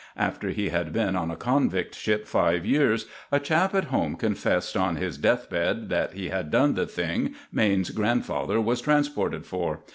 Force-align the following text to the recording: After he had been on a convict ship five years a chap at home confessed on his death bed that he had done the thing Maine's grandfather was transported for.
After 0.17 0.49
he 0.49 0.69
had 0.69 0.91
been 0.93 1.15
on 1.15 1.29
a 1.29 1.35
convict 1.35 1.93
ship 1.93 2.25
five 2.25 2.65
years 2.65 3.05
a 3.31 3.39
chap 3.39 3.75
at 3.75 3.83
home 3.93 4.15
confessed 4.15 4.75
on 4.75 4.95
his 4.95 5.15
death 5.15 5.47
bed 5.47 5.89
that 5.89 6.13
he 6.13 6.29
had 6.29 6.49
done 6.49 6.73
the 6.73 6.87
thing 6.87 7.35
Maine's 7.51 7.91
grandfather 7.91 8.59
was 8.59 8.81
transported 8.81 9.45
for. 9.45 9.81